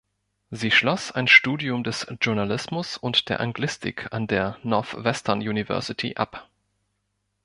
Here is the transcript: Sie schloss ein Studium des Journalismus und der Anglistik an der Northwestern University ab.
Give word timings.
Sie 0.49 0.71
schloss 0.71 1.11
ein 1.11 1.27
Studium 1.27 1.83
des 1.83 2.07
Journalismus 2.19 2.97
und 2.97 3.29
der 3.29 3.39
Anglistik 3.39 4.11
an 4.11 4.25
der 4.25 4.57
Northwestern 4.63 5.41
University 5.41 6.15
ab. 6.15 6.49